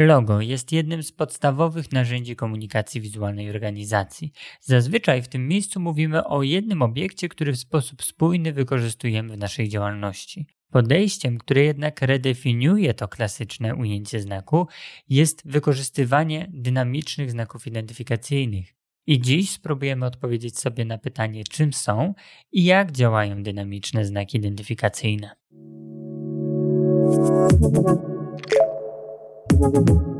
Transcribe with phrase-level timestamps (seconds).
[0.00, 4.32] Logo jest jednym z podstawowych narzędzi komunikacji wizualnej organizacji.
[4.60, 9.68] Zazwyczaj w tym miejscu mówimy o jednym obiekcie, który w sposób spójny wykorzystujemy w naszej
[9.68, 10.46] działalności.
[10.70, 14.66] Podejściem, które jednak redefiniuje to klasyczne ujęcie znaku,
[15.08, 18.74] jest wykorzystywanie dynamicznych znaków identyfikacyjnych.
[19.06, 22.14] I dziś spróbujemy odpowiedzieć sobie na pytanie, czym są
[22.52, 25.30] i jak działają dynamiczne znaki identyfikacyjne.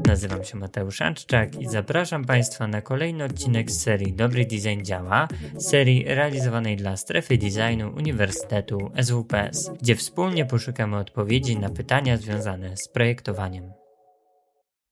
[0.07, 5.29] Nazywam się Mateusz Anczczak i zapraszam Państwa na kolejny odcinek z serii Dobry Design Działa,
[5.59, 12.89] serii realizowanej dla Strefy Designu Uniwersytetu SWPS, gdzie wspólnie poszukamy odpowiedzi na pytania związane z
[12.89, 13.73] projektowaniem.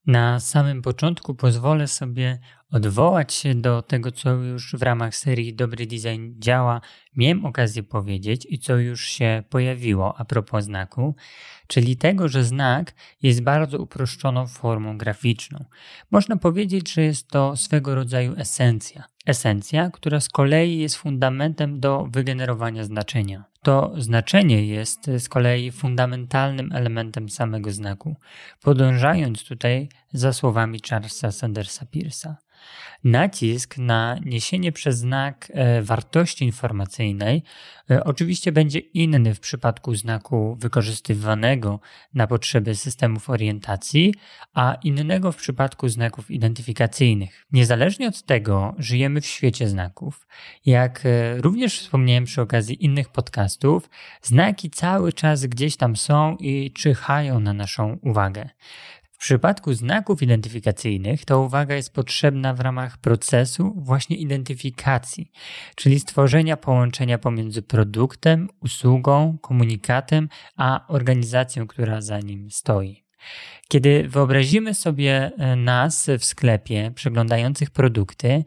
[0.07, 2.39] Na samym początku pozwolę sobie
[2.71, 6.81] odwołać się do tego, co już w ramach serii Dobry Design działa,
[7.15, 11.15] miałem okazję powiedzieć i co już się pojawiło a propos znaku,
[11.67, 15.65] czyli tego, że znak jest bardzo uproszczoną formą graficzną.
[16.11, 19.03] Można powiedzieć, że jest to swego rodzaju esencja.
[19.25, 23.43] Esencja, która z kolei jest fundamentem do wygenerowania znaczenia.
[23.63, 28.15] To znaczenie jest z kolei fundamentalnym elementem samego znaku,
[28.61, 32.37] podążając tutaj za słowami Charlesa Sandersa Peirsa.
[33.03, 37.43] Nacisk na niesienie przez znak e, wartości informacyjnej
[37.91, 41.79] e, oczywiście będzie inny w przypadku znaku wykorzystywanego
[42.13, 44.13] na potrzeby systemów orientacji,
[44.53, 47.45] a innego w przypadku znaków identyfikacyjnych.
[47.51, 50.27] Niezależnie od tego, żyjemy w świecie znaków.
[50.65, 53.89] Jak e, również wspomniałem przy okazji innych podcastów,
[54.21, 58.49] znaki cały czas gdzieś tam są i czyhają na naszą uwagę.
[59.19, 65.31] W przypadku znaków identyfikacyjnych ta uwaga jest potrzebna w ramach procesu właśnie identyfikacji,
[65.75, 73.03] czyli stworzenia połączenia pomiędzy produktem, usługą, komunikatem, a organizacją, która za nim stoi.
[73.67, 78.43] Kiedy wyobrazimy sobie e, nas w sklepie przeglądających produkty,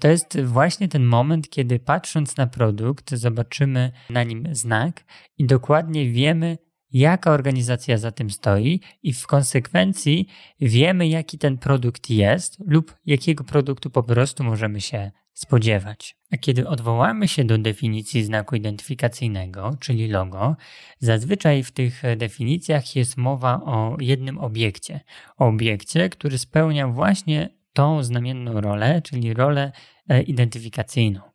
[0.00, 5.04] to jest właśnie ten moment, kiedy patrząc na produkt, zobaczymy na nim znak
[5.38, 6.58] i dokładnie wiemy,
[6.94, 10.28] jaka organizacja za tym stoi i w konsekwencji
[10.60, 16.16] wiemy, jaki ten produkt jest lub jakiego produktu po prostu możemy się spodziewać.
[16.32, 20.56] A kiedy odwołamy się do definicji znaku identyfikacyjnego, czyli logo,
[20.98, 25.00] zazwyczaj w tych definicjach jest mowa o jednym obiekcie.
[25.36, 29.72] O obiekcie, który spełnia właśnie tą znamienną rolę, czyli rolę
[30.08, 31.33] e, identyfikacyjną.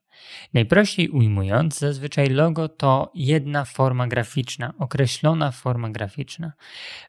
[0.53, 6.53] Najprościej ujmując, zazwyczaj logo to jedna forma graficzna, określona forma graficzna.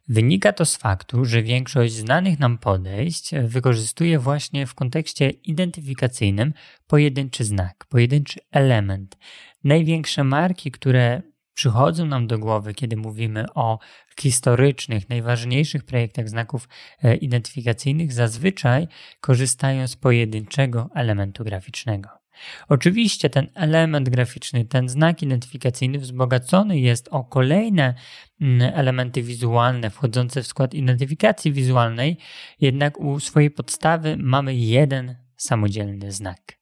[0.09, 6.53] Wynika to z faktu, że większość znanych nam podejść wykorzystuje właśnie w kontekście identyfikacyjnym
[6.87, 9.19] pojedynczy znak, pojedynczy element.
[9.65, 11.23] Największe marki, które
[11.55, 13.79] przychodzą nam do głowy, kiedy mówimy o
[14.21, 16.69] historycznych, najważniejszych projektach znaków
[17.03, 18.89] e, identyfikacyjnych, zazwyczaj
[19.21, 22.20] korzystają z pojedynczego elementu graficznego.
[22.69, 27.95] Oczywiście ten element graficzny, ten znak identyfikacyjny wzbogacony jest o kolejne
[28.41, 32.17] mm, elementy wizualne wchodzące w skład identyfikacji wizualnej,
[32.61, 36.61] jednak u swojej podstawy mamy jeden samodzielny znak.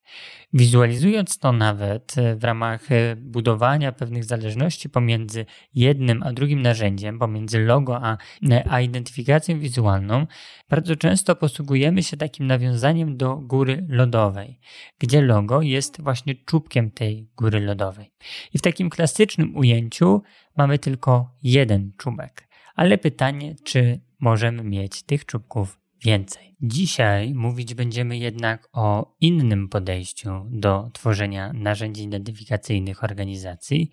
[0.52, 7.18] Wizualizując to nawet e, w ramach e, budowania pewnych zależności pomiędzy jednym a drugim narzędziem,
[7.18, 8.16] pomiędzy logo a,
[8.50, 10.26] e, a identyfikacją wizualną,
[10.68, 14.60] bardzo często posługujemy się takim nawiązaniem do góry lodowej,
[14.98, 18.12] gdzie logo jest właśnie czubkiem tej góry lodowej.
[18.54, 20.22] I w takim klasycznym ujęciu
[20.56, 22.48] mamy tylko jeden czubek.
[22.74, 26.56] Ale pytanie, czy możemy mieć tych czubków więcej.
[26.60, 33.90] Dzisiaj mówić będziemy jednak o innym podejściu do tworzenia narzędzi identyfikacyjnych organizacji,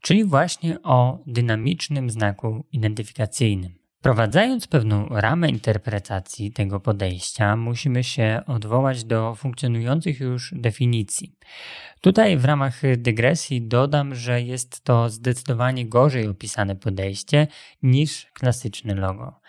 [0.00, 3.85] czyli właśnie o dynamicznym znaku identyfikacyjnym.
[4.06, 11.36] Wprowadzając pewną ramę interpretacji tego podejścia, musimy się odwołać do funkcjonujących już definicji.
[12.00, 17.46] Tutaj w ramach dygresji dodam, że jest to zdecydowanie gorzej opisane podejście
[17.82, 19.40] niż klasyczne logo.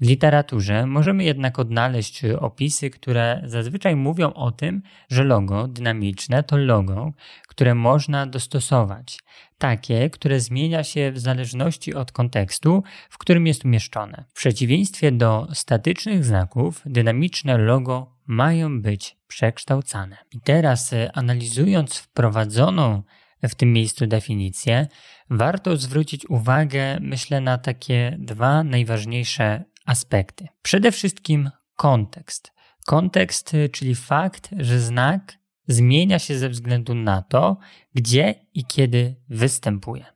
[0.00, 6.56] W literaturze możemy jednak odnaleźć opisy, które zazwyczaj mówią o tym, że logo dynamiczne to
[6.56, 7.12] logo,
[7.48, 9.18] które można dostosować,
[9.58, 14.24] takie, które zmienia się w zależności od kontekstu, w którym jest umieszczone.
[14.28, 20.16] W przeciwieństwie do statycznych znaków, dynamiczne logo mają być przekształcane.
[20.32, 23.02] I teraz, e, analizując wprowadzoną
[23.42, 24.86] w tym miejscu definicję,
[25.30, 30.46] warto zwrócić uwagę, myślę, na takie dwa najważniejsze aspekty.
[30.62, 32.52] Przede wszystkim kontekst.
[32.86, 35.37] Kontekst, e, czyli fakt, że znak
[35.68, 37.56] zmienia się ze względu na to,
[37.94, 40.06] gdzie i kiedy występuje.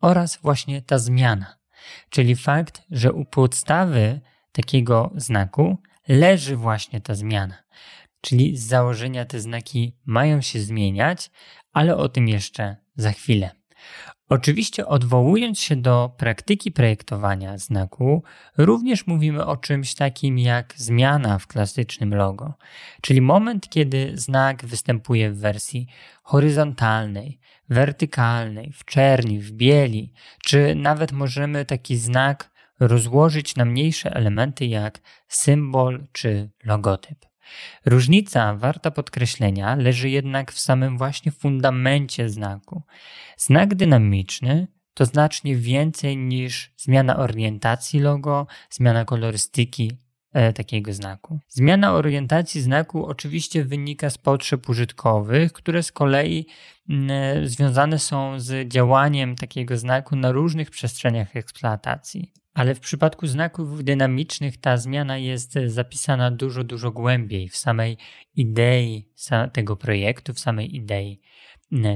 [0.00, 1.56] Oraz właśnie ta zmiana,
[2.10, 4.20] czyli fakt, że u podstawy
[4.52, 5.78] takiego znaku
[6.08, 7.62] leży właśnie ta zmiana.
[8.20, 11.30] Czyli z założenia te znaki mają się zmieniać,
[11.72, 13.50] ale o tym jeszcze za chwilę.
[14.30, 18.22] Oczywiście, odwołując się do praktyki projektowania znaku,
[18.58, 22.54] również mówimy o czymś takim jak zmiana w klasycznym logo,
[23.00, 25.86] czyli moment, kiedy znak występuje w wersji
[26.22, 27.38] horyzontalnej,
[27.68, 30.12] wertykalnej, w czerni, w bieli,
[30.44, 32.50] czy nawet możemy taki znak
[32.80, 37.29] rozłożyć na mniejsze elementy jak symbol czy logotyp.
[37.84, 42.82] Różnica warta podkreślenia leży jednak w samym właśnie fundamencie znaku.
[43.36, 49.92] Znak dynamiczny to znacznie więcej niż zmiana orientacji logo, zmiana kolorystyki
[50.52, 51.38] takiego znaku.
[51.48, 56.46] Zmiana orientacji znaku oczywiście wynika z potrzeb użytkowych, które z kolei
[56.88, 62.32] mm, e, związane są z działaniem takiego znaku na różnych przestrzeniach eksploatacji.
[62.54, 67.96] Ale w przypadku znaków dynamicznych ta zmiana jest zapisana dużo, dużo głębiej w samej
[68.34, 69.08] idei
[69.52, 71.20] tego projektu, w samej idei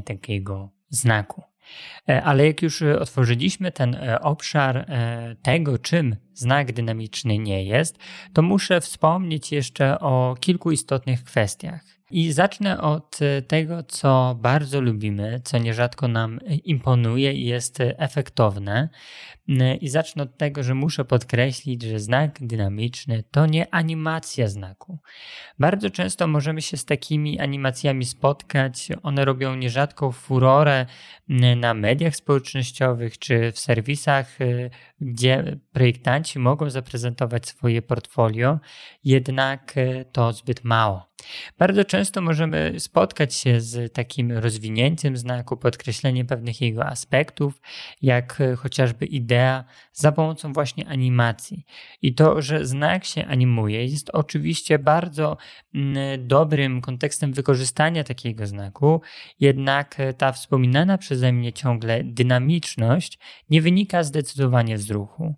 [0.04, 1.42] takiego znaku.
[2.09, 7.99] E, ale jak już otworzyliśmy ten e, obszar e, tego, czym znak dynamiczny nie jest,
[8.32, 11.85] to muszę wspomnieć jeszcze o kilku istotnych kwestiach.
[12.14, 13.19] I zacznę od
[13.49, 18.88] tego, co bardzo lubimy, co nierzadko nam imponuje i jest efektowne.
[19.81, 24.99] I zacznę od tego, że muszę podkreślić, że znak dynamiczny to nie animacja znaku.
[25.58, 28.88] Bardzo często możemy się z takimi animacjami spotkać.
[29.02, 30.87] One robią nierzadko furorę
[31.56, 34.70] na mediach społecznościowych czy w serwisach, y,
[35.00, 38.58] gdzie projektanci mogą zaprezentować swoje portfolio,
[39.05, 41.13] jednak y, to zbyt mało.
[41.59, 47.61] Bardzo często możemy spotkać się z takim rozwinięciem znaku, podkreśleniem pewnych jego aspektów,
[48.03, 51.65] jak y, chociażby idea za pomocą właśnie animacji.
[52.03, 55.37] I to, że znak się animuje, jest oczywiście bardzo
[55.75, 55.97] mm,
[56.29, 59.00] dobrym kontekstem wykorzystania takiego znaku,
[59.41, 63.19] jednak ta wspominana przeze mnie ciągle dynamiczność
[63.50, 65.35] nie wynika zdecydowanie z ruchu.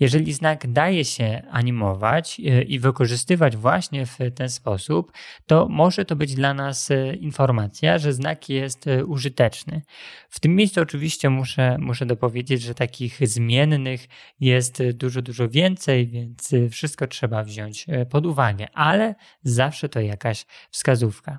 [0.00, 5.12] Jeżeli znak daje się animować e, i wykorzystywać właśnie w ten sposób,
[5.46, 9.82] to może to być dla nas e, informacja, że znak jest e, użyteczny.
[10.30, 14.06] W tym miejscu oczywiście muszę, muszę dopowiedzieć, że takich zmiennych
[14.40, 21.38] jest dużo, dużo więcej, więc wszystko trzeba wziąć pod uwagę, ale zawsze to jakaś wskazówka.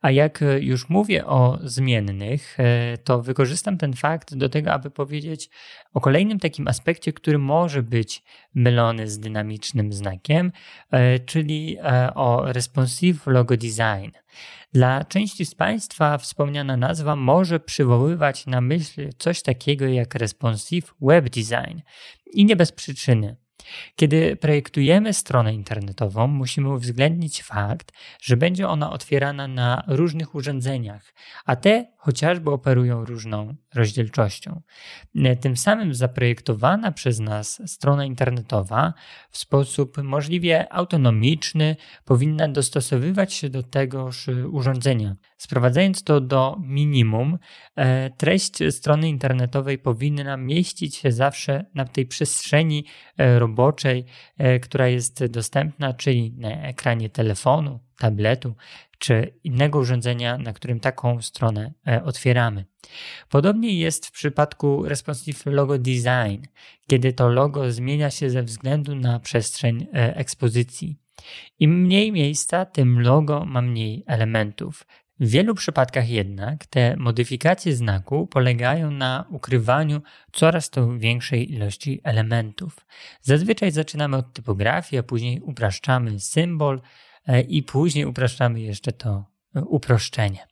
[0.00, 2.58] A jak już mówię o zmiennych,
[3.04, 5.50] to wykorzystam ten fakt do tego, aby powiedzieć
[5.94, 8.22] o kolejnym takim aspekcie, który może być
[8.54, 10.52] mylony z dynamicznym znakiem,
[10.90, 14.10] e, czyli e, o responsive logo design.
[14.72, 21.28] Dla części z Państwa wspomniana nazwa może przywoływać na myśl coś takiego jak responsive web
[21.28, 21.80] design
[22.32, 23.36] i nie bez przyczyny.
[23.96, 27.92] Kiedy projektujemy stronę internetową, musimy uwzględnić fakt,
[28.22, 31.14] że będzie ona otwierana na różnych urządzeniach,
[31.44, 34.62] a te chociażby operują różną rozdzielczością.
[35.40, 38.94] Tym samym zaprojektowana przez nas strona internetowa
[39.30, 45.16] w sposób możliwie autonomiczny powinna dostosowywać się do tegoż urządzenia.
[45.36, 47.38] Sprowadzając to do minimum,
[47.76, 52.84] e, treść strony internetowej powinna mieścić się zawsze na tej przestrzeni
[53.16, 54.04] e, roboczej,
[54.38, 58.54] e, która jest dostępna, czyli na ekranie telefonu, tabletu
[58.98, 62.64] czy innego urządzenia, na którym taką stronę e, otwieramy.
[63.28, 66.42] Podobnie jest w przypadku Responsive Logo Design,
[66.86, 70.96] kiedy to logo zmienia się ze względu na przestrzeń e, ekspozycji.
[71.58, 74.86] Im mniej miejsca, tym logo ma mniej elementów.
[75.20, 80.02] W wielu przypadkach jednak te modyfikacje znaku polegają na ukrywaniu
[80.32, 82.86] coraz to większej ilości elementów.
[83.22, 86.80] Zazwyczaj zaczynamy od typografii, a później upraszczamy symbol,
[87.48, 89.24] i później upraszczamy jeszcze to
[89.54, 90.46] e, uproszczenie.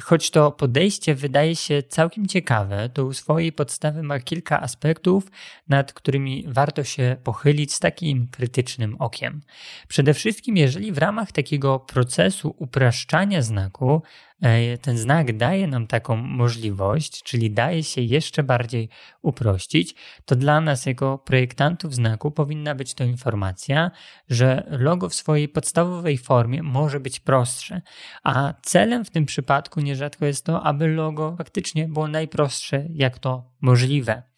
[0.00, 5.30] Choć to podejście wydaje się całkiem ciekawe, to u swojej podstawy ma kilka aspektów,
[5.68, 9.40] nad którymi warto się pochylić z takim krytycznym okiem.
[9.88, 14.02] Przede wszystkim, jeżeli w ramach takiego procesu upraszczania znaku
[14.33, 14.33] E,
[14.82, 18.88] ten znak daje nam taką możliwość, czyli daje się jeszcze bardziej
[19.22, 23.90] uprościć, to dla nas, jako projektantów znaku, powinna być to informacja,
[24.28, 27.82] że logo w swojej podstawowej formie może być prostsze,
[28.24, 33.50] a celem w tym przypadku nierzadko jest to, aby logo faktycznie było najprostsze, jak to
[33.60, 34.33] możliwe.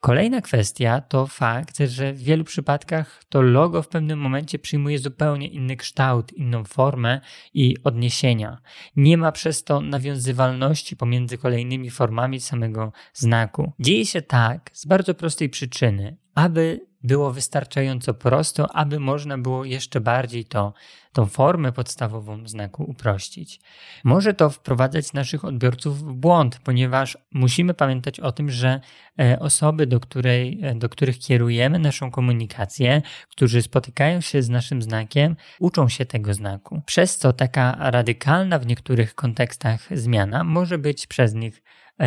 [0.00, 5.48] Kolejna kwestia to fakt, że w wielu przypadkach to logo w pewnym momencie przyjmuje zupełnie
[5.48, 7.20] inny kształt, inną formę
[7.54, 8.58] i odniesienia.
[8.96, 13.72] Nie ma przez to nawiązywalności pomiędzy kolejnymi formami samego znaku.
[13.80, 20.00] Dzieje się tak z bardzo prostej przyczyny, aby było wystarczająco prosto, aby można było jeszcze
[20.00, 20.72] bardziej to,
[21.12, 23.60] tą formę podstawową znaku uprościć.
[24.04, 28.80] Może to wprowadzać naszych odbiorców w błąd, ponieważ musimy pamiętać o tym, że
[29.20, 34.82] e, osoby, do, której, e, do których kierujemy naszą komunikację, którzy spotykają się z naszym
[34.82, 36.82] znakiem, uczą się tego znaku.
[36.86, 41.62] Przez co taka radykalna w niektórych kontekstach zmiana może być przez nich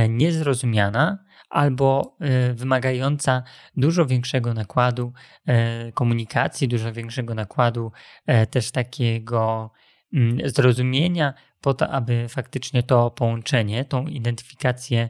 [0.09, 3.43] niezrozumiana albo e, wymagająca
[3.77, 5.13] dużo większego nakładu
[5.45, 7.91] e, komunikacji, dużo większego nakładu
[8.25, 9.71] e, też takiego
[10.13, 15.09] mm, zrozumienia, po to, aby faktycznie to połączenie, tą identyfikację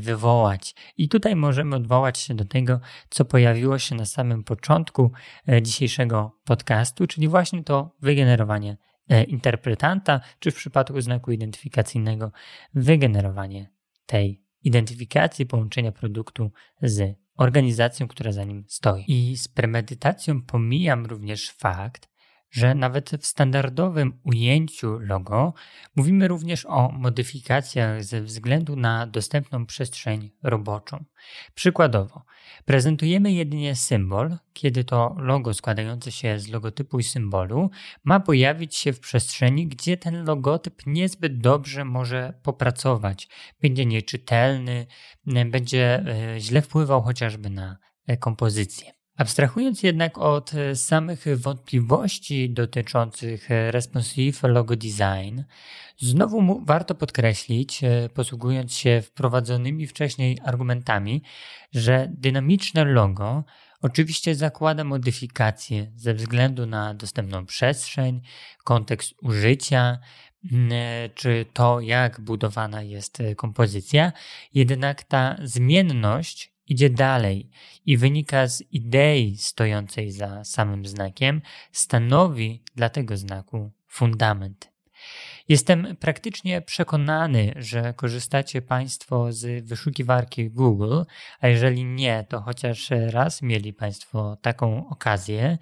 [0.00, 0.74] wywołać.
[0.96, 2.80] I tutaj możemy odwołać się do tego,
[3.10, 5.12] co pojawiło się na samym początku
[5.62, 8.76] dzisiejszego podcastu, czyli właśnie to wygenerowanie
[9.28, 12.32] interpretanta, czy w przypadku znaku identyfikacyjnego
[12.74, 13.75] wygenerowanie
[14.06, 16.50] tej identyfikacji połączenia produktu
[16.82, 19.04] z organizacją, która za nim stoi.
[19.08, 22.08] I z premedytacją pomijam również fakt,
[22.56, 25.54] że nawet w standardowym ujęciu logo
[25.96, 31.04] mówimy również o modyfikacjach ze względu na dostępną przestrzeń roboczą.
[31.54, 32.24] Przykładowo,
[32.64, 37.70] prezentujemy jedynie symbol, kiedy to logo składające się z logotypu i symbolu
[38.04, 43.28] ma pojawić się w przestrzeni, gdzie ten logotyp niezbyt dobrze może popracować.
[43.62, 44.86] Będzie nieczytelny,
[45.46, 48.95] będzie e, źle wpływał chociażby na e, kompozycję.
[49.16, 55.42] Abstrahując jednak od e, samych wątpliwości dotyczących e, responsive logo design,
[55.98, 61.22] znowu warto podkreślić, e, posługując się wprowadzonymi wcześniej argumentami,
[61.72, 63.44] że dynamiczne logo
[63.82, 68.20] oczywiście zakłada modyfikacje ze względu na dostępną przestrzeń,
[68.64, 69.98] kontekst użycia,
[71.14, 74.12] czy to, jak budowana jest kompozycja,
[74.54, 77.50] jednak ta zmienność idzie dalej
[77.86, 81.42] i wynika z idei stojącej za samym znakiem,
[81.72, 84.75] stanowi dla tego znaku fundament.
[85.48, 91.02] Jestem praktycznie przekonany, że korzystacie Państwo z wyszukiwarki Google,
[91.40, 95.58] a jeżeli nie, to chociaż raz mieli Państwo taką okazję,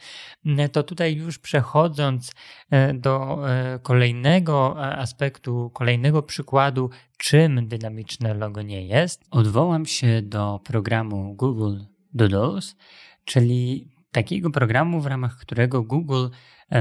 [0.72, 2.32] to tutaj już przechodząc
[2.70, 10.60] e, do e, kolejnego aspektu, kolejnego przykładu, czym dynamiczne logo nie jest, odwołam się do
[10.64, 11.78] programu Google
[12.14, 12.76] Doodles,
[13.24, 16.26] czyli takiego programu, w ramach którego Google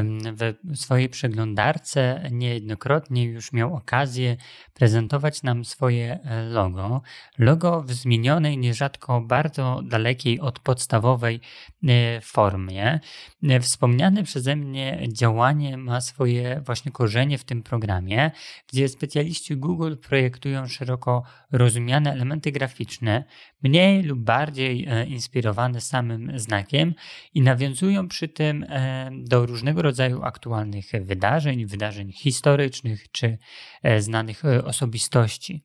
[0.01, 4.38] w swojej przeglądarce niejednokrotnie już miał okazję
[4.73, 7.01] prezentować nam swoje e, logo.
[7.38, 11.39] Logo w zmienionej, nierzadko bardzo dalekiej od podstawowej
[11.88, 13.00] e, formie.
[13.50, 18.31] E, wspomniane przeze mnie działanie ma swoje właśnie korzenie w tym programie,
[18.67, 23.23] gdzie specjaliści Google projektują szeroko rozumiane elementy graficzne,
[23.63, 26.93] mniej lub bardziej inspirowane samym znakiem
[27.33, 28.65] i nawiązują przy tym
[29.12, 33.38] do różnego rodzaju aktualnych wydarzeń, wydarzeń historycznych czy
[33.83, 35.63] e, znanych e, osobistości.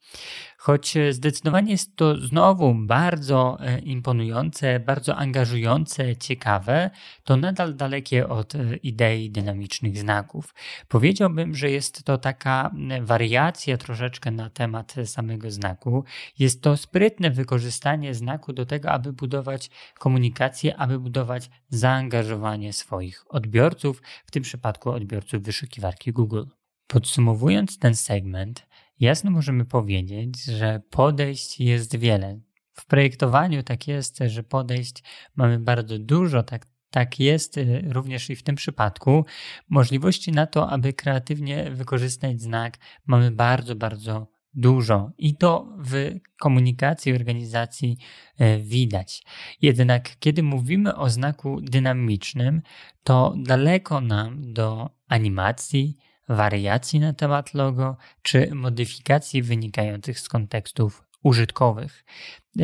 [0.61, 6.91] Choć zdecydowanie jest to znowu bardzo e, imponujące, bardzo angażujące, ciekawe,
[7.25, 10.55] to nadal dalekie od idei dynamicznych znaków.
[10.89, 12.71] Powiedziałbym, że jest to taka
[13.03, 16.05] wariacja troszeczkę na temat samego znaku.
[16.39, 24.03] Jest to sprytne wykorzystanie znaku do tego, aby budować komunikację, aby budować zaangażowanie swoich odbiorców,
[24.27, 26.45] w tym przypadku odbiorców wyszukiwarki Google.
[26.87, 28.68] Podsumowując ten segment,
[29.01, 32.41] jasno możemy powiedzieć, że podejść jest wiele.
[32.73, 35.03] W projektowaniu tak jest, że podejść
[35.37, 39.25] mamy bardzo dużo, tak, tak jest y, również i w tym przypadku.
[39.69, 47.13] Możliwości na to, aby kreatywnie wykorzystać znak, mamy bardzo, bardzo dużo i to w komunikacji
[47.13, 47.97] organizacji
[48.39, 49.23] e, widać.
[49.63, 52.63] Jednak kiedy mówimy o znaku dynamicznym,
[53.03, 55.97] to daleko nam do animacji,
[56.29, 62.05] wariacji na temat logo czy modyfikacji wynikających z kontekstów użytkowych,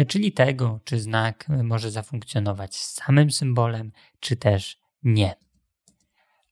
[0.08, 5.34] czyli tego, czy znak może zafunkcjonować z samym symbolem, czy też nie.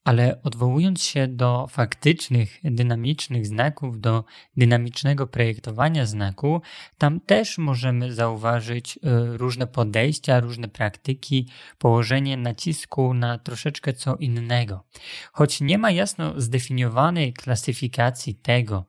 [0.04, 4.24] Ale odwołując się do faktycznych, dynamicznych znaków, do
[4.56, 6.62] dynamicznego projektowania znaku,
[6.98, 14.84] tam też możemy zauważyć e, różne podejścia, różne praktyki, położenie nacisku na troszeczkę co innego.
[15.32, 18.84] Choć nie ma jasno zdefiniowanej klasyfikacji tego,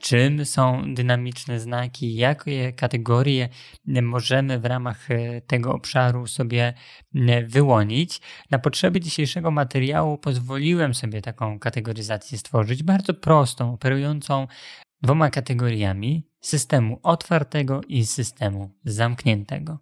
[0.00, 3.48] czym są dynamiczne znaki, jakie kategorie
[4.02, 6.74] możemy w ramach e, tego obszaru sobie
[7.46, 8.20] wyłonić.
[8.50, 14.46] Na potrzeby dzisiejszego materiału pozwoliłem sobie taką kategoryzację stworzyć, bardzo prostą, operującą
[15.02, 19.78] dwoma kategoriami systemu otwartego i systemu zamkniętego.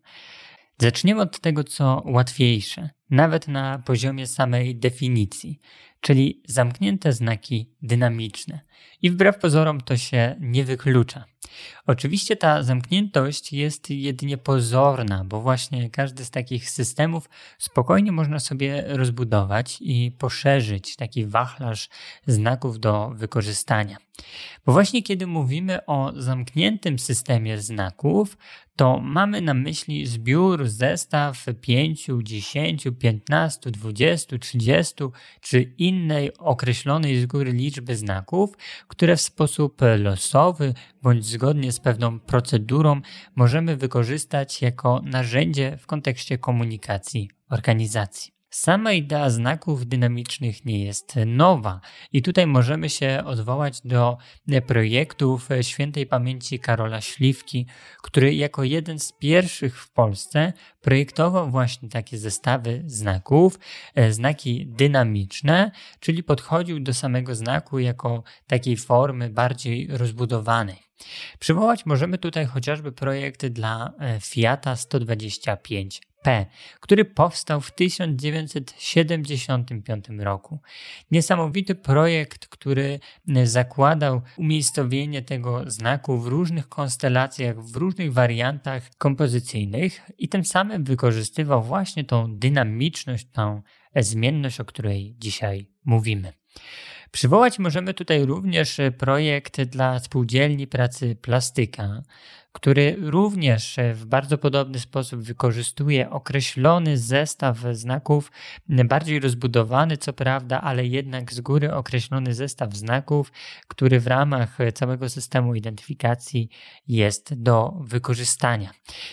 [0.79, 5.61] Zaczniemy od tego, co łatwiejsze, nawet na poziomie samej definicji,
[6.01, 8.61] czyli zamknięte znaki dynamiczne.
[9.03, 11.25] I wbrew pozorom to się nie wyklucza.
[11.87, 17.29] Oczywiście ta zamkniętość jest jedynie pozorna, bo właśnie każdy z takich systemów
[17.59, 21.89] spokojnie można sobie rozbudować i poszerzyć taki wachlarz
[22.27, 23.97] znaków do wykorzystania.
[24.67, 28.37] Bo właśnie kiedy mówimy o zamkniętym systemie znaków,
[28.77, 34.95] to mamy na myśli zbiór, zestaw 5, 10, 15, 20, 30
[35.41, 38.51] czy innej określonej z góry liczby znaków,
[38.89, 43.01] które w sposób losowy bądź zgodnie z pewną procedurą
[43.37, 48.36] możemy wykorzystać jako narzędzie w kontekście komunikacji organizacji.
[48.51, 51.81] Sama idea znaków dynamicznych nie jest nowa
[52.13, 54.19] i tutaj możemy się odwołać do
[54.67, 57.67] projektów świętej pamięci Karola Śliwki,
[58.03, 63.59] który jako jeden z pierwszych w Polsce projektował właśnie takie zestawy znaków,
[63.95, 70.87] e, znaki dynamiczne, czyli podchodził do samego znaku jako takiej formy bardziej rozbudowanej.
[71.39, 76.01] Przywołać możemy tutaj chociażby projekt dla e, Fiata 125
[76.81, 80.59] który powstał w 1975 roku.
[81.11, 83.01] Niesamowity projekt, który
[83.45, 91.63] zakładał umiejscowienie tego znaku w różnych konstelacjach, w różnych wariantach kompozycyjnych i tym samym wykorzystywał
[91.63, 93.63] właśnie tą dynamiczność, tą
[93.97, 96.33] zmienność, o której dzisiaj mówimy.
[97.11, 102.03] Przywołać możemy tutaj również projekt dla spółdzielni pracy plastyka,
[102.57, 108.33] który również w bardzo podobny sposób wykorzystuje określony zestaw znaków,
[108.69, 113.33] bardziej rozbudowany, co prawda, ale jednak z góry określony zestaw znaków,
[113.69, 116.49] który w ramach całego systemu identyfikacji
[116.89, 118.71] jest do wykorzystania.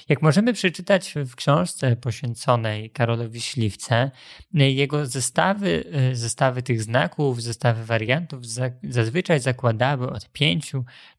[0.09, 4.11] Jak możemy przeczytać w książce poświęconej Karolowi Śliwce,
[4.53, 5.83] jego zestawy,
[6.13, 8.41] zestawy tych znaków, zestawy wariantów
[8.83, 10.71] zazwyczaj zakładały od 5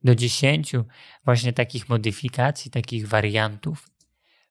[0.05, 0.73] do 10
[1.25, 2.14] właśnie takich modyfikacji,
[2.73, 3.89] takich wariantów.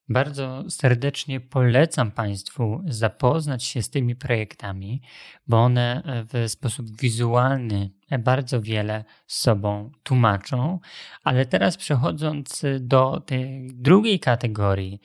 [0.10, 5.02] Bardzo serdecznie polecam Państwu zapoznać się z tymi projektami,
[5.48, 10.80] bo one w sposób wizualny bardzo wiele z sobą tłumaczą.
[11.24, 15.02] Ale teraz przechodząc do tej drugiej kategorii,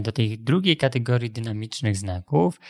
[0.00, 2.60] do tej drugiej kategorii dynamicznych znaków,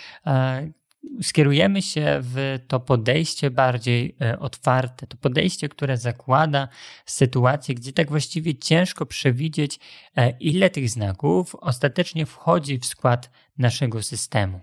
[1.23, 6.69] skierujemy się w to podejście bardziej e, otwarte, to podejście, które zakłada
[7.07, 9.79] sytuację, gdzie tak właściwie ciężko przewidzieć,
[10.17, 14.61] e, ile tych znaków ostatecznie wchodzi w skład naszego systemu.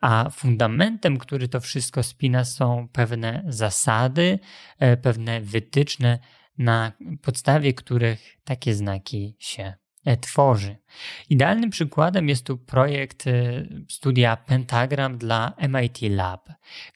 [0.00, 4.38] A fundamentem, który to wszystko spina, są pewne zasady,
[4.78, 6.18] e, pewne wytyczne,
[6.58, 9.74] na podstawie których takie znaki się
[10.16, 10.76] tworzy.
[11.30, 13.32] Idealnym przykładem jest tu projekt e,
[13.88, 16.48] studia Pentagram dla MIT Lab,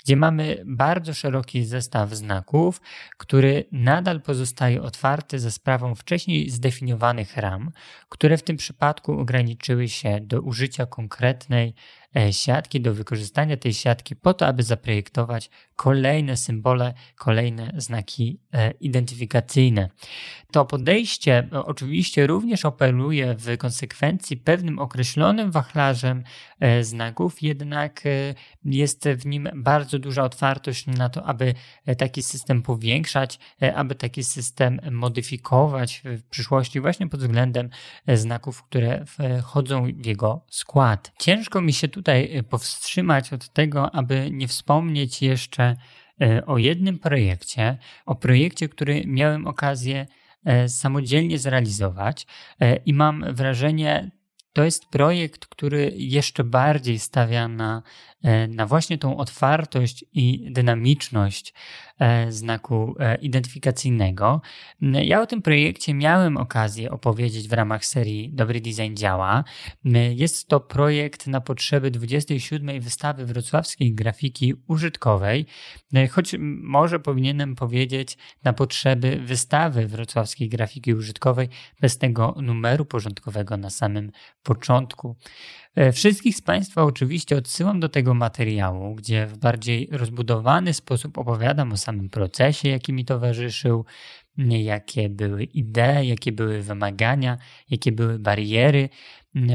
[0.05, 2.81] gdzie mamy bardzo szeroki zestaw znaków,
[3.19, 7.71] który nadal pozostaje otwarty za sprawą wcześniej zdefiniowanych ram,
[8.09, 14.17] które w tym przypadku ograniczyły się do użycia konkretnej E, siatki, do wykorzystania tej siatki
[14.17, 19.89] po to, aby zaprojektować kolejne symbole, kolejne znaki e, identyfikacyjne.
[20.53, 26.25] To podejście oczywiście również operuje w konsekwencji pewnym określonym wachlarzem
[26.61, 28.03] e, znaków, jednak
[28.65, 31.55] jest w nim bardzo duża otwartość na to, aby
[31.99, 33.39] taki system powiększać,
[33.75, 37.71] aby taki system modyfikować w przyszłości właśnie pod względem
[38.15, 41.13] znaków, które wchodzą w jego skład.
[41.19, 45.77] Ciężko mi się tu tutaj y, powstrzymać od tego, aby nie wspomnieć jeszcze
[46.23, 50.07] y, o jednym projekcie, o projekcie, który miałem okazję
[50.65, 52.27] y, samodzielnie zrealizować
[52.87, 54.11] i mam wrażenie,
[54.53, 57.83] to jest projekt, który jeszcze bardziej stawia na,
[58.49, 61.55] na właśnie tą otwartość i dynamiczność
[62.03, 64.41] E, znaku e, identyfikacyjnego.
[64.81, 69.45] Ja o tym projekcie miałem okazję opowiedzieć w ramach serii Dobry Design Działa.
[70.11, 72.81] Jest to projekt na potrzeby 27.
[72.81, 75.47] wystawy wrocławskiej grafiki użytkowej,
[75.95, 81.49] e, choć może powinienem powiedzieć na potrzeby wystawy wrocławskiej grafiki użytkowej
[81.81, 84.11] bez tego numeru porządkowego na samym
[84.43, 85.17] początku.
[85.93, 91.77] Wszystkich z Państwa oczywiście odsyłam do tego materiału, gdzie w bardziej rozbudowany sposób opowiadam o
[91.77, 93.85] samym procesie, jaki mi towarzyszył,
[94.39, 97.39] jakie były idee, jakie były wymagania,
[97.71, 98.89] jakie były bariery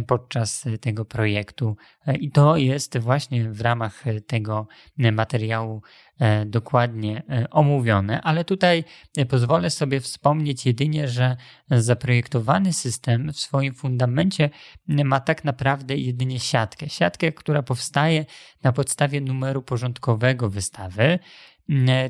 [0.08, 1.78] podczas tego projektu.
[2.20, 5.82] I to jest właśnie w ramach tego materiału
[6.20, 8.84] e, dokładnie e, omówione, ale tutaj
[9.30, 11.38] pozwolę sobie wspomnieć jedynie, że
[11.72, 14.50] zaprojektowany system w swoim fundamencie
[14.88, 16.90] ma tak naprawdę jedynie siatkę.
[16.90, 18.26] Siatkę, która powstaje
[18.64, 21.20] na podstawie numeru porządkowego wystawy
[21.57, 21.57] E,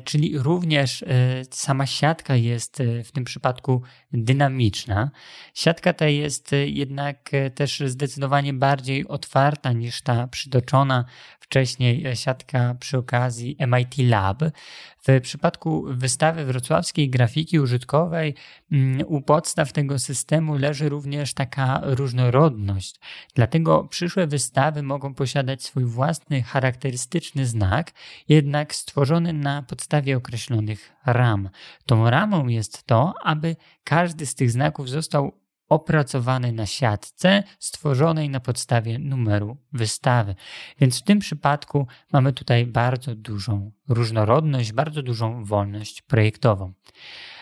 [0.04, 1.06] czyli również e,
[1.50, 5.10] sama siatka jest e, w tym przypadku dynamiczna.
[5.54, 11.04] Siatka ta jest jednak też zdecydowanie bardziej otwarta niż ta przytoczona
[11.40, 14.42] wcześniej siatka przy okazji MIT Lab.
[15.08, 18.34] W przypadku wystawy wrocławskiej grafiki użytkowej
[18.72, 23.00] mm, u podstaw tego systemu leży również taka różnorodność.
[23.34, 27.92] Dlatego przyszłe wystawy mogą posiadać swój własny charakterystyczny znak,
[28.28, 31.50] jednak stworzony na podstawie określonych ram.
[31.86, 35.32] Tą ramą jest to, aby każdy z tych znaków został
[35.68, 40.34] opracowany na siatce stworzonej na podstawie numeru wystawy.
[40.80, 46.72] Więc w tym przypadku mamy tutaj bardzo dużą różnorodność, bardzo dużą wolność projektową.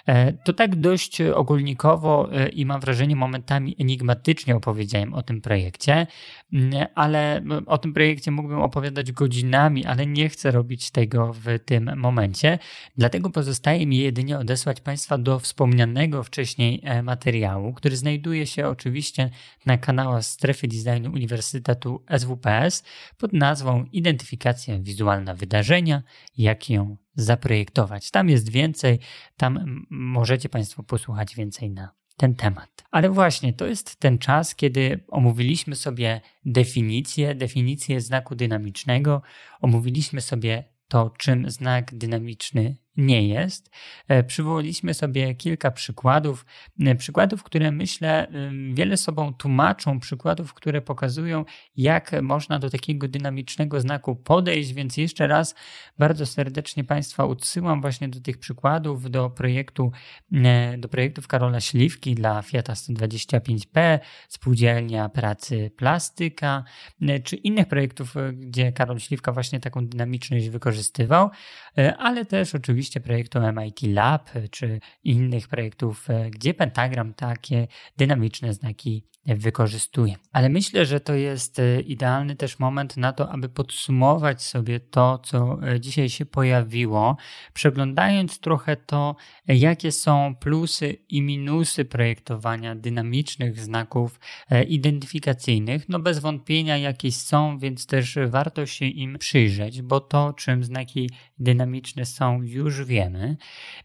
[0.07, 6.07] E, to tak dość ogólnikowo e, i mam wrażenie momentami enigmatycznie opowiedziałem o tym projekcie,
[6.53, 11.91] mm, ale o tym projekcie mógłbym opowiadać godzinami, ale nie chcę robić tego w tym
[11.97, 12.59] momencie.
[12.97, 19.31] Dlatego pozostaje mi jedynie odesłać Państwa do wspomnianego wcześniej e, materiału, który znajduje się oczywiście
[19.67, 22.85] na kanałach Strefy Designu Uniwersytetu SWPS
[23.19, 26.03] pod nazwą Identyfikacja wizualna wydarzenia,
[26.37, 28.11] jak ją zaprojektować.
[28.11, 28.99] Tam jest więcej,
[29.37, 32.85] tam możecie Państwo posłuchać więcej na ten temat.
[32.91, 39.23] Ale właśnie to jest ten czas, kiedy omówiliśmy sobie definicję, definicję znaku dynamicznego,
[39.61, 43.71] omówiliśmy sobie to, czym znak dynamiczny nie jest.
[44.09, 46.47] E, przywołaliśmy sobie kilka przykładów,
[46.81, 48.27] e, przykładów, które myślę
[48.75, 51.45] wiele sobą tłumaczą, przykładów, które pokazują,
[51.77, 55.55] jak można do takiego dynamicznego znaku podejść, więc jeszcze raz
[55.99, 59.93] bardzo serdecznie Państwa odsyłam właśnie do tych przykładów, do projektu,
[60.33, 66.65] e, do projektów Karola Śliwki dla Fiata 125P, Spółdzielnia Pracy Plastyka,
[67.25, 71.31] czy innych projektów, gdzie Karol Śliwka właśnie taką dynamiczność wykorzystywał,
[71.99, 78.55] ale też oczywiście oczywiście projektu MIT Lab czy innych projektów, e, gdzie pentagram takie dynamiczne
[78.55, 80.15] znaki wykorzystuje.
[80.33, 85.19] Ale myślę, że to jest e, idealny też moment na to, aby podsumować sobie to,
[85.19, 87.17] co e, dzisiaj się pojawiło,
[87.53, 89.17] przeglądając trochę to,
[89.49, 94.21] jakie są plusy i minusy projektowania dynamicznych znaków
[94.69, 95.89] identyfikacyjnych.
[95.89, 101.11] No bez wątpienia jakieś są, więc też warto się im przyjrzeć, bo to, czym znaki
[101.39, 103.37] dynamiczne są, już już wiemy.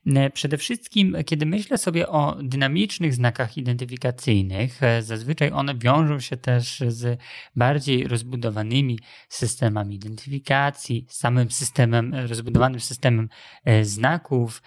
[0.05, 6.37] E, przede wszystkim, kiedy myślę sobie o dynamicznych znakach identyfikacyjnych, e, zazwyczaj one wiążą się
[6.37, 7.19] też z
[7.55, 8.99] bardziej rozbudowanymi
[9.29, 13.29] systemami identyfikacji, samym systemem, rozbudowanym systemem
[13.65, 14.61] e, znaków.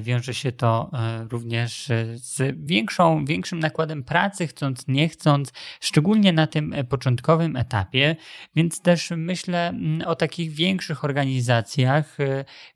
[0.00, 0.90] Wiąże się to
[1.30, 8.16] również z większą, większym nakładem pracy, chcąc, nie chcąc, szczególnie na tym początkowym etapie,
[8.56, 12.16] więc też myślę mm, o takich większych organizacjach,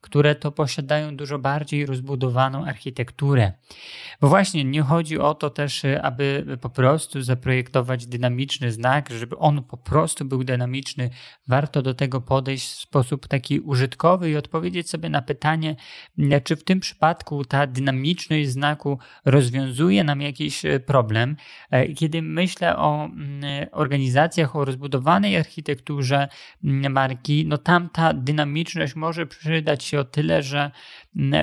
[0.01, 3.53] które to posiadają posiadają dużo bardziej rozbudowaną architekturę.
[4.21, 9.63] Bo właśnie nie chodzi o to też, aby po prostu zaprojektować dynamiczny znak, żeby on
[9.63, 11.11] po prostu był dynamiczny.
[11.49, 15.77] Warto do tego podejść w sposób taki użytkowy i odpowiedzieć sobie na pytanie,
[16.45, 21.37] czy w tym przypadku ta dynamiczność znaku rozwiązuje nam jakiś problem.
[21.97, 26.29] Kiedy myślę o mm, organizacjach, o rozbudowanej architekturze
[26.65, 30.62] mm, marki, no tam ta dynamiczność może przydać się o tyle, że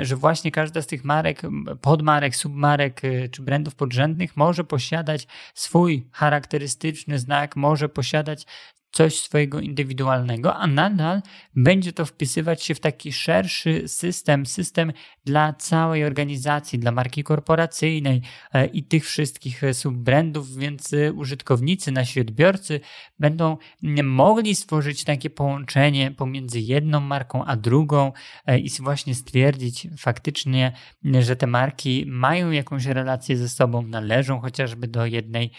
[0.02, 1.42] że właśnie każda z tych marek,
[1.82, 8.46] podmarek, submarek y, czy brandów podrzędnych może posiadać swój charakterystyczny znak, może posiadać
[8.92, 11.22] coś swojego indywidualnego, a nadal
[11.56, 14.94] będzie to wpisywać się w taki szerszy system, system
[15.26, 18.22] dla całej organizacji, dla marki korporacyjnej
[18.54, 22.80] e, i tych wszystkich subbrandów, więc e, użytkownicy, nasi odbiorcy
[23.20, 23.58] będą
[24.04, 28.12] mogli stworzyć takie połączenie pomiędzy jedną marką a drugą
[28.46, 30.74] e, i właśnie stwierdzić faktycznie,
[31.20, 35.52] że te marki mają jakąś relację ze sobą, należą chociażby do jednej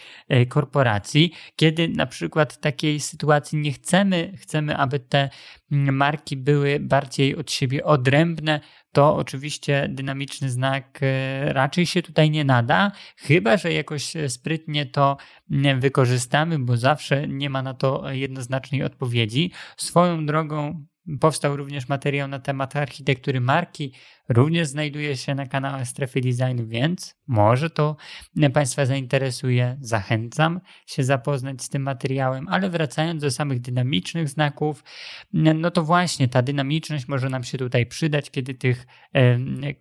[0.49, 5.29] korporacji, kiedy na przykład takiej sytuacji sytuacji nie chcemy, chcemy, aby te
[5.71, 8.59] marki były bardziej od siebie odrębne,
[8.91, 15.17] to oczywiście dynamiczny znak e, raczej się tutaj nie nada, chyba że jakoś sprytnie to
[15.79, 19.51] wykorzystamy, bo zawsze nie ma na to jednoznacznej odpowiedzi.
[19.77, 20.85] Swoją drogą
[21.19, 23.93] Powstał również materiał na temat architektury marki,
[24.33, 27.95] również znajduje się na kanale Strefy Designu, więc może to
[28.53, 29.77] Państwa zainteresuje.
[29.81, 34.83] Zachęcam się zapoznać z tym materiałem, ale wracając do samych dynamicznych znaków,
[35.33, 38.87] no to właśnie ta dynamiczność może nam się tutaj przydać, kiedy tych,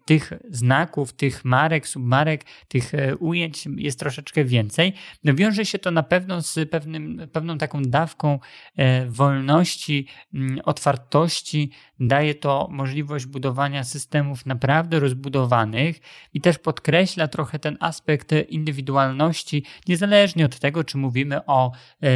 [0.04, 4.92] tych znaków, tych marek, submarek, tych e, ujęć jest troszeczkę więcej.
[5.24, 8.38] No wiąże się to na pewno z pewnym, pewną taką dawką
[8.76, 10.06] e, wolności,
[10.64, 16.00] otwartości, daje to możliwość budowania systemów naprawdę rozbudowanych
[16.35, 21.72] i też podkreśla trochę ten aspekt indywidualności, niezależnie od tego, czy mówimy o
[22.03, 22.07] e,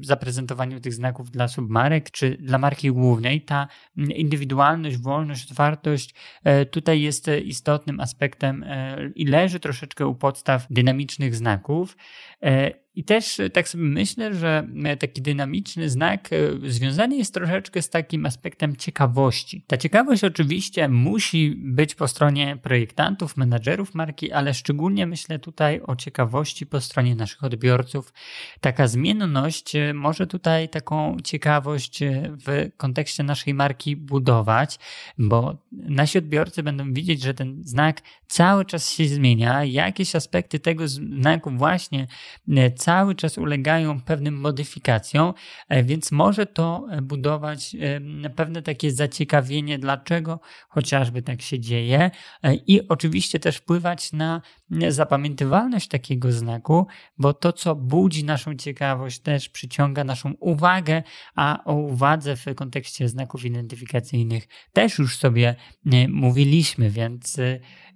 [0.00, 3.40] zaprezentowaniu tych znaków dla submarek, czy dla marki głównej.
[3.40, 10.66] Ta indywidualność, wolność, otwartość e, tutaj jest istotnym aspektem e, i leży troszeczkę u podstaw
[10.70, 11.96] dynamicznych znaków.
[12.96, 17.82] I też e, tak sobie myślę, że e, taki dynamiczny znak e, związany jest troszeczkę
[17.82, 19.64] z takim aspektem ciekawości.
[19.66, 25.96] Ta ciekawość oczywiście musi być po stronie projektantów, menadżerów marki, ale szczególnie myślę tutaj o
[25.96, 28.12] ciekawości po stronie naszych odbiorców.
[28.60, 32.00] Taka zmienność może tutaj taką ciekawość
[32.46, 34.78] w kontekście naszej marki budować,
[35.18, 40.88] bo nasi odbiorcy będą widzieć, że ten znak cały czas się zmienia, jakieś aspekty tego
[40.88, 42.06] znaku właśnie
[42.86, 45.34] cały czas ulegają pewnym modyfikacjom,
[45.68, 47.76] e, więc może to e, budować
[48.24, 52.10] e, pewne takie zaciekawienie, dlaczego chociażby tak się dzieje
[52.66, 54.42] i oczywiście też wpływać na
[54.88, 56.86] zapamiętywalność takiego znaku,
[57.18, 61.02] bo to, co budzi naszą ciekawość, też przyciąga naszą uwagę,
[61.34, 65.54] a o uwadze w kontekście znaków identyfikacyjnych też już sobie
[66.08, 67.36] mówiliśmy, więc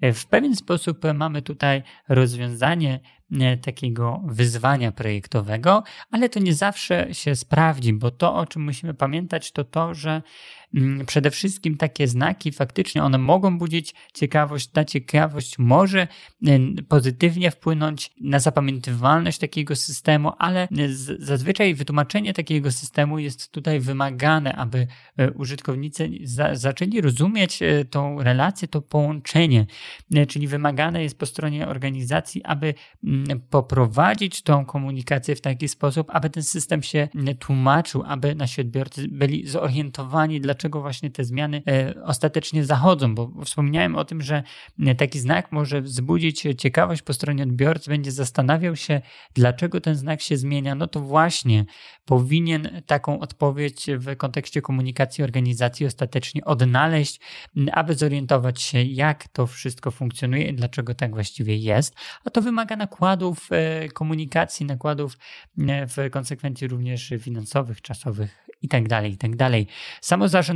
[0.02, 3.00] w pewien sposób mamy tutaj rozwiązanie
[3.62, 9.52] takiego wyzwania projektowego, ale to nie zawsze się sprawdzi, bo to, o czym musimy pamiętać,
[9.52, 10.22] to to, że
[11.06, 14.68] przede wszystkim takie znaki faktycznie one mogą budzić ciekawość.
[14.68, 16.08] Ta ciekawość może
[16.88, 20.68] pozytywnie wpłynąć na zapamiętywalność takiego systemu, ale
[21.18, 28.22] zazwyczaj wytłumaczenie takiego systemu jest tutaj wymagane, aby e, użytkownicy za zaczęli rozumieć e, tą
[28.22, 29.66] relację, to połączenie.
[30.14, 36.06] E, czyli wymagane jest po stronie organizacji, aby mm, poprowadzić tą komunikację w taki sposób,
[36.10, 41.62] aby ten system się tłumaczył, aby nasi odbiorcy byli zorientowani, dlaczego dlaczego właśnie te zmiany
[41.68, 44.42] e, ostatecznie zachodzą, bo wspomniałem o tym, że
[44.86, 49.00] e, taki znak może wzbudzić ciekawość po stronie odbiorcy, będzie zastanawiał się,
[49.34, 50.74] dlaczego ten znak się zmienia.
[50.74, 51.64] No to właśnie
[52.04, 57.20] powinien taką odpowiedź w kontekście komunikacji organizacji ostatecznie odnaleźć,
[57.72, 61.94] aby zorientować się, jak to wszystko funkcjonuje i dlaczego tak właściwie jest.
[62.24, 65.18] A to wymaga nakładów e, komunikacji, nakładów
[65.56, 69.30] w konsekwencji również finansowych, czasowych i tak dalej, i tak.
[70.00, 70.49] Samo zarządzanie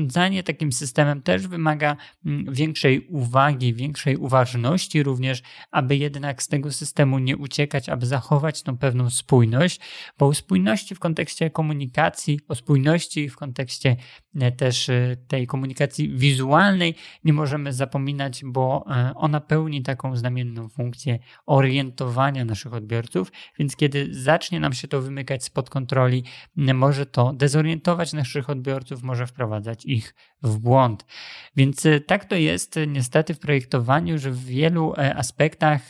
[0.44, 7.18] takim systemem też wymaga mm, większej uwagi, większej uważności również, aby jednak z tego systemu
[7.18, 9.80] nie uciekać, aby zachować tą pewną spójność,
[10.18, 13.96] bo o spójności w kontekście komunikacji, o spójności w kontekście
[14.40, 20.68] e, też e, tej komunikacji wizualnej nie możemy zapominać, bo e, ona pełni taką znamienną
[20.68, 26.24] funkcję orientowania naszych odbiorców, więc kiedy zacznie nam się to wymykać spod kontroli,
[26.57, 31.07] może to dezorientować naszych odbiorców, może wprowadzać ich w błąd.
[31.57, 35.83] Więc e, tak to jest e, niestety w projektowaniu, że w wielu e, aspektach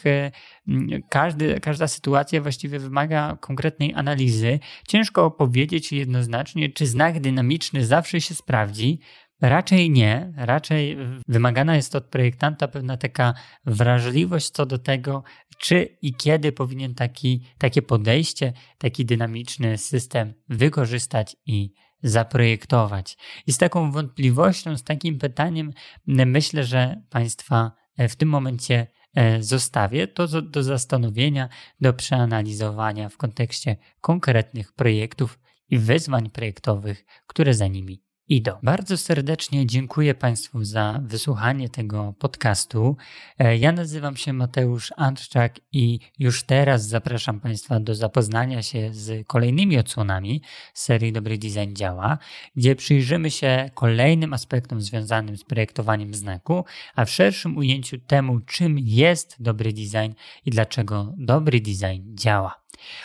[1.11, 4.61] każdy, każda sytuacja właściwie wymaga konkretnej analizy.
[4.88, 9.00] Ciężko powiedzieć jednoznacznie, czy znak dynamiczny zawsze się sprawdzi,
[9.40, 10.96] Raczej nie, raczej
[11.28, 15.22] wymagana jest od projektanta pewna taka wrażliwość co do tego,
[15.59, 21.72] czy i kiedy powinien taki, takie podejście, taki dynamiczny system wykorzystać i
[22.04, 23.16] zaprojektować.
[23.46, 25.72] I z taką wątpliwością, z takim pytaniem
[26.06, 31.48] myślę, że Państwa e, w tym momencie e, zostawię to do zastanowienia,
[31.80, 35.38] do przeanalizowania w kontekście konkretnych projektów
[35.70, 38.52] i wyzwań projektowych, które za nimi idą.
[38.62, 42.96] Bardzo serdecznie dziękuję Państwu za wysłuchanie tego podcastu.
[43.38, 49.26] E, ja nazywam się Mateusz Andrzczak i już teraz zapraszam Państwa do zapoznania się z
[49.26, 50.42] kolejnymi odsłonami
[50.74, 52.18] serii Dobry Design Działa,
[52.56, 58.78] gdzie przyjrzymy się kolejnym aspektom związanym z projektowaniem znaku, a w szerszym ujęciu temu, czym
[58.78, 62.63] jest dobry design i dlaczego dobry design działa.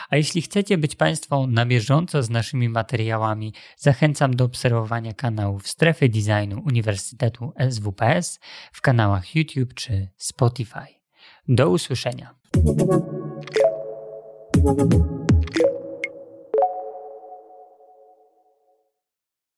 [0.09, 6.09] A jeśli chcecie być Państwo na bieżąco z naszymi materiałami, zachęcam do obserwowania kanałów Strefy
[6.09, 8.39] Designu Uniwersytetu SWPS
[8.73, 10.85] w kanałach YouTube czy Spotify.
[11.47, 12.35] Do usłyszenia.